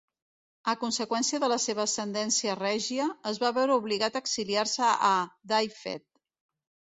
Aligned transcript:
A 0.71 0.73
conseqüència 0.83 1.39
de 1.43 1.49
la 1.51 1.59
seva 1.65 1.83
ascendència 1.89 2.55
règia, 2.61 3.05
es 3.33 3.39
va 3.45 3.53
veure 3.59 3.77
obligat 3.83 4.19
a 4.19 4.23
exiliar-se 4.27 4.89
a 5.11 5.13
Dyfed. 5.53 6.09